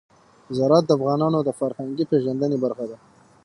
زراعت 0.57 0.85
د 0.87 0.91
افغانانو 0.97 1.39
د 1.43 1.49
فرهنګي 1.59 2.05
پیژندنې 2.11 2.57
برخه 2.63 2.85
ده. 2.89 2.97